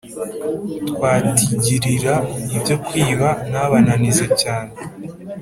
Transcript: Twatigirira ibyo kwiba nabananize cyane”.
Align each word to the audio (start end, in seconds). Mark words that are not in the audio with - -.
Twatigirira 0.89 2.15
ibyo 2.57 2.75
kwiba 2.85 3.29
nabananize 3.49 4.25
cyane”. 4.41 4.73